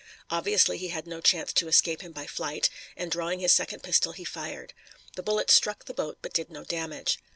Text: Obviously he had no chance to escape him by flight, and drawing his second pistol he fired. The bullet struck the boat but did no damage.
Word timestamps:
Obviously 0.31 0.79
he 0.79 0.87
had 0.87 1.05
no 1.05 1.21
chance 1.21 1.53
to 1.53 1.67
escape 1.67 2.01
him 2.01 2.11
by 2.11 2.25
flight, 2.25 2.71
and 2.97 3.11
drawing 3.11 3.39
his 3.39 3.53
second 3.53 3.83
pistol 3.83 4.13
he 4.13 4.23
fired. 4.23 4.73
The 5.15 5.21
bullet 5.21 5.51
struck 5.51 5.85
the 5.85 5.93
boat 5.93 6.17
but 6.23 6.33
did 6.33 6.49
no 6.49 6.63
damage. 6.63 7.19